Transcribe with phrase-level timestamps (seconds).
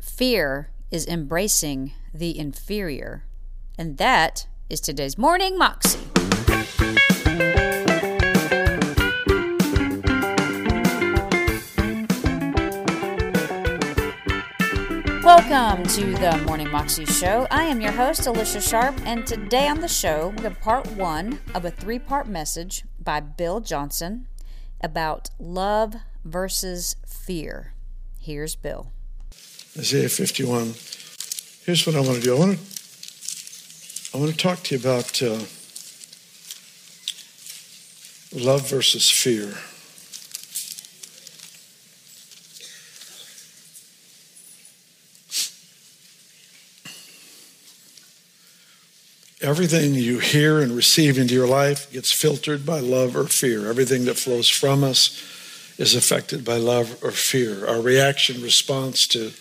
[0.00, 3.24] fear is embracing the inferior.
[3.78, 5.98] And that is today's Morning Moxie.
[15.22, 17.48] Welcome to the Morning Moxie Show.
[17.50, 21.40] I am your host, Alicia Sharp, and today on the show, we have part one
[21.52, 24.28] of a three part message by Bill Johnson
[24.80, 27.74] about love versus fear.
[28.20, 28.92] Here's Bill.
[29.78, 30.72] Isaiah 51.
[31.66, 32.34] Here's what I want to do.
[32.34, 35.44] I want to, I want to talk to you about uh,
[38.32, 39.52] love versus fear.
[49.46, 53.68] Everything you hear and receive into your life gets filtered by love or fear.
[53.68, 55.22] Everything that flows from us
[55.76, 57.66] is affected by love or fear.
[57.66, 59.32] Our reaction, response to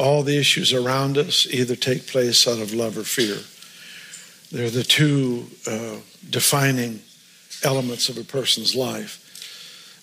[0.00, 3.36] all the issues around us either take place out of love or fear.
[4.50, 5.96] They're the two uh,
[6.28, 7.00] defining
[7.62, 9.18] elements of a person's life.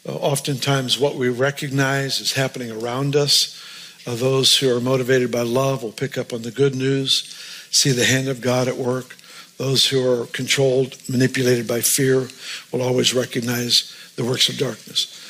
[0.08, 3.60] Uh, oftentimes, what we recognize is happening around us.
[4.06, 7.24] Uh, those who are motivated by love will pick up on the good news,
[7.72, 9.18] see the hand of God at work.
[9.58, 12.28] Those who are controlled, manipulated by fear,
[12.72, 15.27] will always recognize the works of darkness.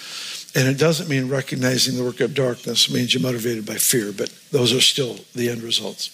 [0.58, 4.12] And it doesn't mean recognizing the work of darkness, it means you're motivated by fear,
[4.12, 6.10] but those are still the end results.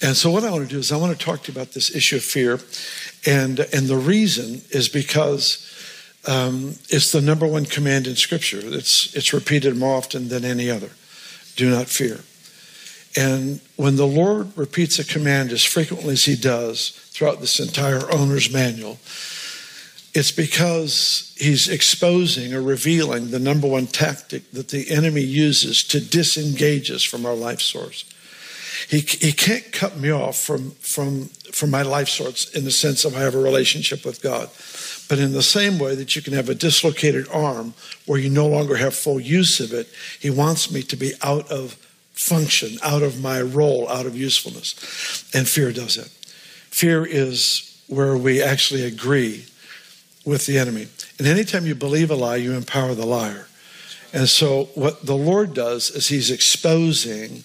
[0.00, 1.72] And so, what I want to do is, I want to talk to you about
[1.72, 2.58] this issue of fear.
[3.26, 5.66] And, and the reason is because
[6.26, 8.60] um, it's the number one command in Scripture.
[8.62, 10.90] It's, it's repeated more often than any other
[11.56, 12.20] do not fear.
[13.14, 18.10] And when the Lord repeats a command as frequently as He does throughout this entire
[18.10, 18.98] owner's manual,
[20.14, 26.00] it's because He's exposing or revealing the number one tactic that the enemy uses to
[26.00, 28.04] disengage us from our life source.
[28.88, 33.04] He, he can't cut me off from, from, from my life source in the sense
[33.04, 34.50] of I have a relationship with God.
[35.08, 37.74] But in the same way that you can have a dislocated arm
[38.06, 39.88] where you no longer have full use of it,
[40.18, 41.74] He wants me to be out of
[42.12, 45.24] function, out of my role, out of usefulness.
[45.34, 46.08] And fear does it.
[46.70, 49.46] Fear is where we actually agree
[50.24, 50.88] with the enemy.
[51.18, 53.46] And anytime you believe a lie, you empower the liar.
[54.12, 57.44] And so, what the Lord does is He's exposing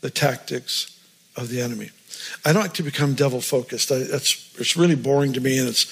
[0.00, 0.98] the tactics
[1.36, 1.90] of the enemy.
[2.44, 3.88] I don't like to become devil focused.
[3.88, 5.84] That's it's really boring to me, and it's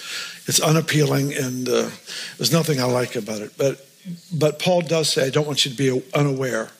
[0.49, 1.91] it's unappealing, and uh,
[2.39, 3.53] there's nothing I like about it.
[3.57, 3.87] But
[4.33, 6.71] but Paul does say, I don't want you to be unaware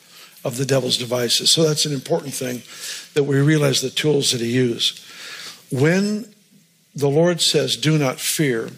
[0.43, 1.51] of the devil's devices.
[1.51, 2.61] So that's an important thing
[3.15, 5.01] that we realize the tools that he used.
[5.71, 6.33] When
[6.95, 8.71] the Lord says, "Do not fear,"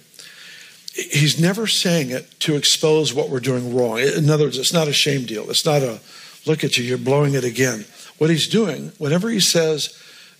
[0.97, 3.99] He's never saying it to expose what we're doing wrong.
[3.99, 5.49] In other words, it's not a shame deal.
[5.49, 5.99] It's not a
[6.47, 7.85] look at you, you're blowing it again.
[8.17, 9.95] What he's doing, whenever he says,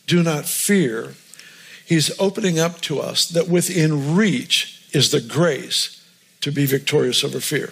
[0.07, 1.13] do not fear,
[1.85, 6.03] he's opening up to us that within reach is the grace
[6.41, 7.72] to be victorious over fear.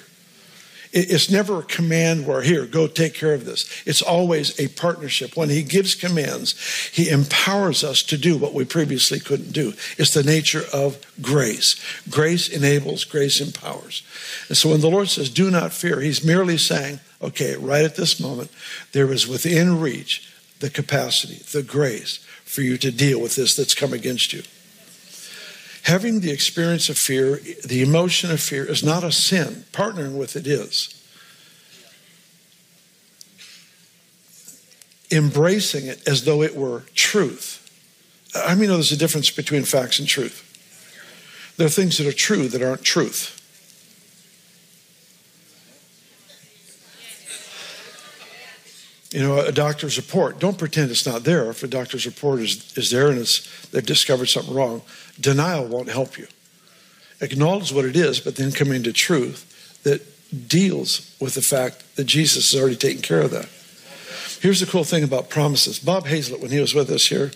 [0.97, 3.69] It's never a command where, here, go take care of this.
[3.85, 5.35] It's always a partnership.
[5.35, 6.57] When He gives commands,
[6.93, 9.73] He empowers us to do what we previously couldn't do.
[9.97, 11.75] It's the nature of grace.
[12.09, 14.03] Grace enables, grace empowers.
[14.47, 17.97] And so when the Lord says, do not fear, He's merely saying, okay, right at
[17.97, 18.49] this moment,
[18.93, 23.75] there is within reach the capacity, the grace for you to deal with this that's
[23.75, 24.43] come against you.
[25.85, 29.65] Having the experience of fear, the emotion of fear, is not a sin.
[29.71, 30.99] Partnering with it is.
[35.11, 37.61] Embracing it as though it were truth.
[38.33, 40.41] I mean, there's a difference between facts and truth.
[41.57, 43.39] There are things that are true that aren't truth.
[49.15, 50.39] You know, a doctor's report.
[50.39, 51.49] Don't pretend it's not there.
[51.49, 54.81] If a doctor's report is, is there and it's, they've discovered something wrong,
[55.17, 56.27] denial won't help you.
[57.21, 60.01] Acknowledge what it is, but then come into truth that
[60.49, 63.47] deals with the fact that Jesus has already taken care of that.
[64.41, 65.79] Here's the cool thing about promises.
[65.79, 67.31] Bob Hazlett, when he was with us here,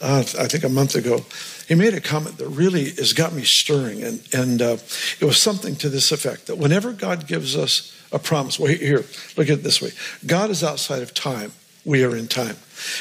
[0.00, 1.24] uh, I think a month ago,
[1.66, 4.04] he made a comment that really has got me stirring.
[4.04, 4.76] And, and uh,
[5.18, 8.58] it was something to this effect that whenever God gives us a promise.
[8.58, 9.04] Well, here,
[9.36, 9.90] look at it this way
[10.24, 11.52] God is outside of time,
[11.84, 12.56] we are in time.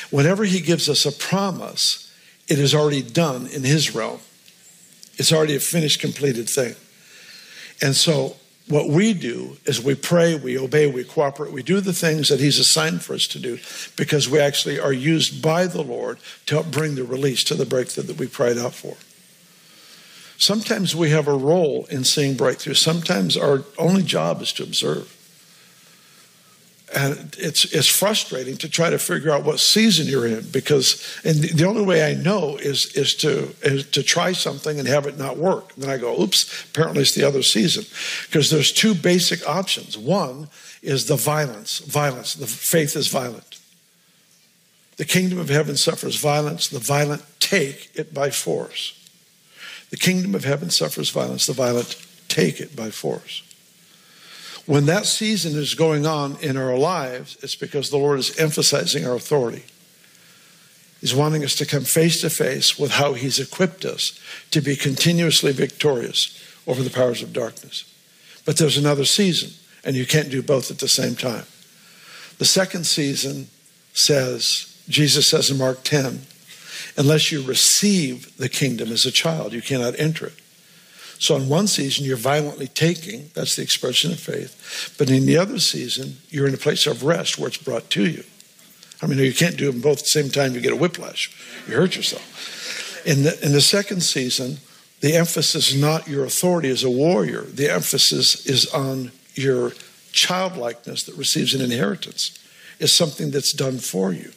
[0.10, 2.12] Whenever He gives us a promise,
[2.50, 4.19] it is already done in His realm,
[5.15, 6.75] it's already a finished, completed thing.
[7.81, 8.36] And so,
[8.69, 12.39] what we do is we pray, we obey, we cooperate, we do the things that
[12.39, 13.59] He's assigned for us to do
[13.95, 16.18] because we actually are used by the Lord
[16.48, 18.95] to help bring the release to the breakthrough that we cried out for.
[20.44, 22.74] Sometimes we have a role in seeing breakthrough.
[22.74, 25.07] Sometimes our only job is to observe.
[26.94, 31.36] and it's it's frustrating to try to figure out what season you're in because and
[31.38, 35.18] the, only way I know is is to is to try something and have it
[35.18, 35.74] not work.
[35.75, 37.86] Then I go, oops, apparently it's the other season.
[38.28, 39.98] Because there's two basic options.
[39.98, 40.50] One
[40.81, 41.80] is the violence.
[41.80, 42.34] Violence.
[42.34, 43.60] The faith is violent.
[44.98, 49.00] The kingdom of heaven suffers violence, the violent take it by force.
[49.94, 53.44] The kingdom of heaven suffers violence, the violent take it by force.
[54.66, 59.06] When that season is going on in our lives, it's because the Lord is emphasizing
[59.06, 59.66] our authority.
[61.00, 64.19] He's wanting us to come face to face with how He's equipped us
[64.50, 67.86] to be continuously victorious over the powers of darkness.
[68.45, 69.51] But there's another season,
[69.86, 71.45] and you can't do both at the same time.
[72.40, 73.48] The second season
[73.94, 76.22] says, Jesus says in Mark 10,
[76.98, 80.40] unless you receive the kingdom as a child, you cannot enter it.
[81.19, 84.94] So in one season, you're violently taking, that's the expression of faith.
[84.98, 88.06] But in the other season, you're in a place of rest where it's brought to
[88.06, 88.24] you.
[89.01, 91.31] I mean, you can't do them both at the same time, you get a whiplash.
[91.68, 93.06] You hurt yourself.
[93.06, 94.57] In the, in the second season,
[95.01, 99.74] the emphasis is not your authority as a warrior, the emphasis is on your
[100.13, 102.38] childlikeness that receives an inheritance,
[102.80, 104.31] is something that's done for you.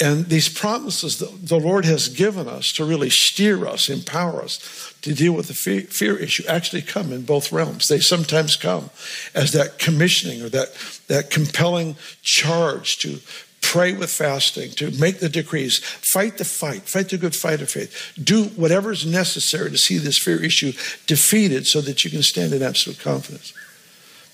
[0.00, 4.94] And these promises that the Lord has given us to really steer us, empower us
[5.02, 7.88] to deal with the fear, issue actually come in both realms.
[7.88, 8.90] They sometimes come
[9.34, 10.74] as that commissioning or that,
[11.08, 13.20] that compelling charge to
[13.60, 17.70] pray with fasting, to make the decrees, fight the fight, fight the good fight of
[17.70, 20.72] faith, do whatever is necessary to see this fear issue
[21.06, 23.54] defeated so that you can stand in absolute confidence.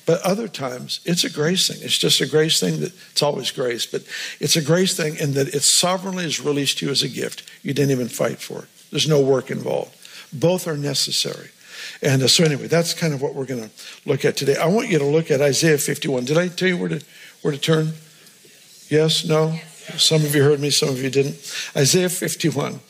[0.09, 1.77] But other times, it's a grace thing.
[1.83, 4.05] It's just a grace thing that it's always grace, but
[4.41, 7.43] it's a grace thing in that it sovereignly is released to you as a gift.
[7.63, 9.95] You didn't even fight for it, there's no work involved.
[10.33, 11.51] Both are necessary.
[12.01, 13.71] And uh, so, anyway, that's kind of what we're going to
[14.07, 14.57] look at today.
[14.57, 16.25] I want you to look at Isaiah 51.
[16.25, 17.05] Did I tell you where to,
[17.43, 17.93] where to turn?
[18.89, 19.27] Yes?
[19.27, 19.59] No?
[19.99, 21.35] Some of you heard me, some of you didn't.
[21.77, 22.81] Isaiah 51.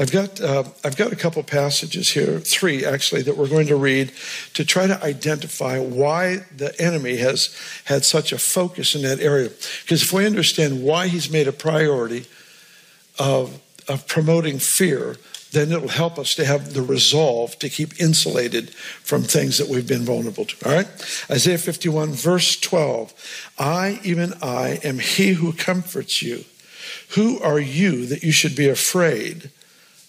[0.00, 3.76] I've got, uh, I've got a couple passages here, three actually, that we're going to
[3.76, 4.12] read
[4.54, 7.54] to try to identify why the enemy has
[7.84, 9.50] had such a focus in that area.
[9.82, 12.26] Because if we understand why he's made a priority
[13.18, 15.16] of, of promoting fear,
[15.50, 19.88] then it'll help us to have the resolve to keep insulated from things that we've
[19.88, 20.68] been vulnerable to.
[20.68, 20.86] All right?
[21.28, 23.50] Isaiah 51, verse 12.
[23.58, 26.44] I, even I, am he who comforts you.
[27.10, 29.50] Who are you that you should be afraid?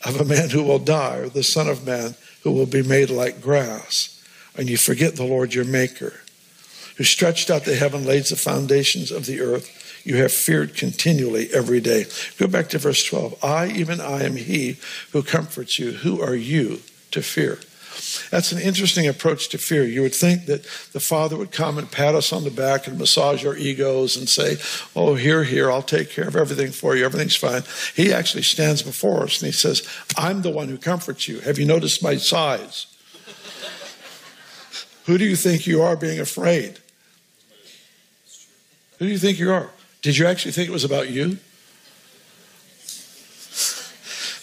[0.05, 3.09] Of a man who will die, or the Son of Man who will be made
[3.09, 4.23] like grass,
[4.55, 6.21] and you forget the Lord your Maker,
[6.97, 9.75] who stretched out the heaven, lays the foundations of the earth.
[10.05, 12.05] You have feared continually every day.
[12.37, 13.43] Go back to verse 12.
[13.43, 14.77] I, even I, am he
[15.11, 15.91] who comforts you.
[15.91, 16.79] Who are you
[17.11, 17.59] to fear?
[18.29, 19.83] That's an interesting approach to fear.
[19.83, 20.63] You would think that
[20.93, 24.29] the Father would come and pat us on the back and massage our egos and
[24.29, 24.57] say,
[24.95, 27.05] Oh, here, here, I'll take care of everything for you.
[27.05, 27.63] Everything's fine.
[27.95, 29.87] He actually stands before us and he says,
[30.17, 31.39] I'm the one who comforts you.
[31.41, 32.85] Have you noticed my size?
[35.05, 36.79] Who do you think you are being afraid?
[38.99, 39.71] Who do you think you are?
[40.01, 41.39] Did you actually think it was about you?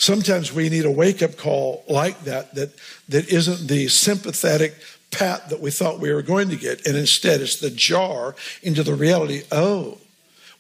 [0.07, 2.71] Sometimes we need a wake up call like that, that,
[3.09, 4.77] that isn't the sympathetic
[5.11, 6.87] pat that we thought we were going to get.
[6.87, 9.99] And instead, it's the jar into the reality oh,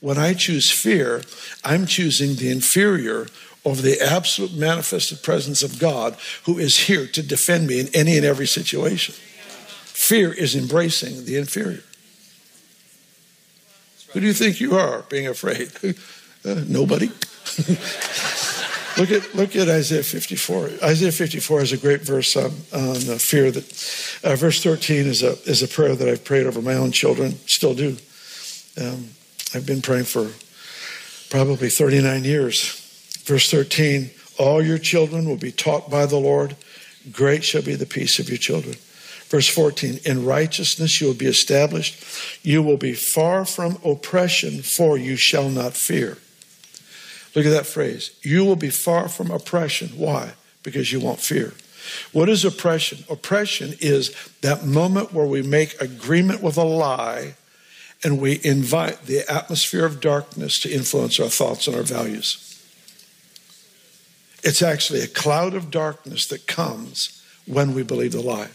[0.00, 1.22] when I choose fear,
[1.64, 3.29] I'm choosing the inferior
[3.65, 8.17] over the absolute manifested presence of God who is here to defend me in any
[8.17, 9.15] and every situation.
[9.15, 11.84] Fear is embracing the inferior.
[14.12, 15.70] Who do you think you are being afraid?
[16.44, 17.10] Uh, nobody.
[18.96, 20.70] Look at look at Isaiah 54.
[20.82, 23.50] Isaiah 54 is a great verse on, on fear.
[23.50, 26.93] That uh, verse 13 is a is a prayer that I've prayed over my own
[26.93, 27.32] children.
[27.46, 27.98] Still do.
[28.81, 29.10] Um,
[29.55, 30.31] I've been praying for
[31.29, 33.20] probably 39 years.
[33.24, 36.56] Verse 13: All your children will be taught by the Lord.
[37.12, 38.76] Great shall be the peace of your children.
[39.29, 42.44] Verse 14, in righteousness you will be established.
[42.44, 46.19] You will be far from oppression, for you shall not fear.
[47.36, 48.19] Look at that phrase.
[48.22, 49.90] You will be far from oppression.
[49.90, 50.32] Why?
[50.62, 51.52] Because you won't fear.
[52.12, 53.05] What is oppression?
[53.10, 57.34] Oppression is that moment where we make agreement with a lie
[58.02, 62.43] and we invite the atmosphere of darkness to influence our thoughts and our values.
[64.43, 68.48] It's actually a cloud of darkness that comes when we believe the lie.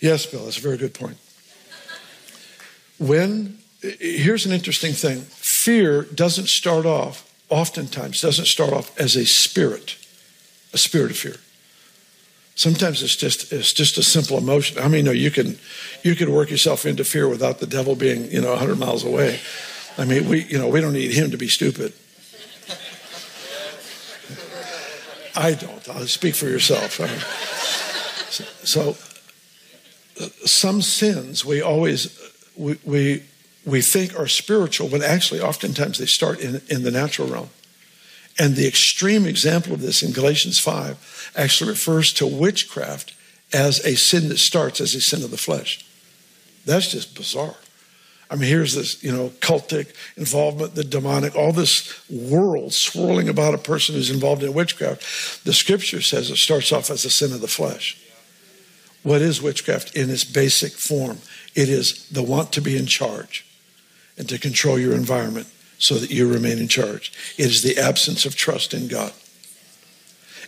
[0.00, 1.16] Yes, Bill, that's a very good point.
[2.98, 9.24] When, here's an interesting thing fear doesn't start off, oftentimes, doesn't start off as a
[9.24, 9.96] spirit,
[10.72, 11.36] a spirit of fear.
[12.54, 14.78] Sometimes it's just it's just a simple emotion.
[14.78, 15.58] I mean, no, you can
[16.02, 19.38] you can work yourself into fear without the devil being you know 100 miles away.
[19.96, 21.92] I mean, we you know we don't need him to be stupid.
[25.36, 25.88] I don't.
[25.88, 27.00] I'll speak for yourself.
[27.00, 27.20] I mean,
[28.64, 28.96] so,
[30.16, 32.18] so, some sins we always
[32.56, 33.22] we, we
[33.64, 37.50] we think are spiritual, but actually oftentimes they start in, in the natural realm.
[38.38, 43.14] And the extreme example of this in Galatians 5 actually refers to witchcraft
[43.52, 45.84] as a sin that starts as a sin of the flesh.
[46.64, 47.56] That's just bizarre.
[48.30, 53.54] I mean, here's this, you know, cultic involvement, the demonic, all this world swirling about
[53.54, 55.44] a person who's involved in witchcraft.
[55.44, 57.98] The scripture says it starts off as a sin of the flesh.
[59.02, 61.18] What is witchcraft in its basic form?
[61.54, 63.47] It is the want to be in charge
[64.18, 65.46] and to control your environment
[65.78, 67.12] so that you remain in charge.
[67.38, 69.12] It is the absence of trust in God.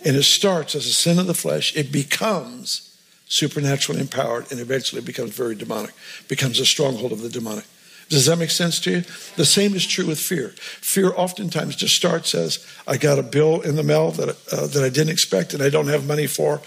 [0.04, 2.86] And it starts as a sin of the flesh, it becomes
[3.26, 5.94] supernaturally empowered, and eventually becomes very demonic,
[6.26, 7.64] becomes a stronghold of the demonic.
[8.10, 9.00] Does that make sense to you?
[9.36, 10.48] The same is true with fear.
[10.58, 14.82] Fear oftentimes just starts as I got a bill in the mail that uh, that
[14.82, 16.60] I didn't expect and I don't have money for.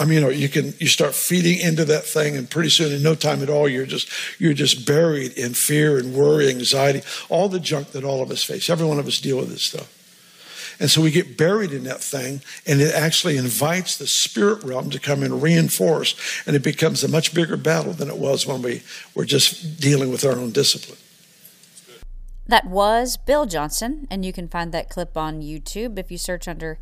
[0.00, 2.90] I mean, you know, you can you start feeding into that thing, and pretty soon,
[2.90, 4.08] in no time at all, you're just
[4.40, 8.42] you're just buried in fear and worry, anxiety, all the junk that all of us
[8.42, 8.70] face.
[8.70, 9.94] Every one of us deal with this stuff.
[10.80, 14.88] And so we get buried in that thing, and it actually invites the spirit realm
[14.88, 16.14] to come and reinforce,
[16.46, 18.82] and it becomes a much bigger battle than it was when we
[19.14, 20.96] were just dealing with our own discipline.
[22.46, 26.48] That was Bill Johnson, and you can find that clip on YouTube if you search
[26.48, 26.78] under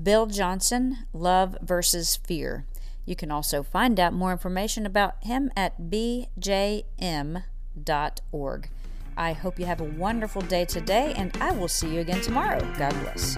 [0.00, 2.66] Bill Johnson, Love versus Fear.
[3.04, 6.28] You can also find out more information about him at bjm.org.
[9.16, 12.60] I hope you have a wonderful day today, and I will see you again tomorrow.
[12.78, 13.36] God bless.